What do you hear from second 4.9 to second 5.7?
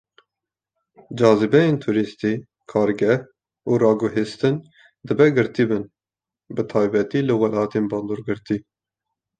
dibe girtî